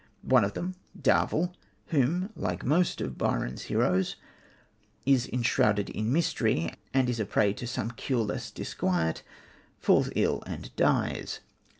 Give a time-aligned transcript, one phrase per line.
[0.23, 1.53] One of them, Darvell,
[1.89, 4.15] who, like most of Byron's heroes,
[5.05, 9.21] is enshrouded in mystery, and is a prey to some cureless disquiet,
[9.79, 11.41] falls ill and dies.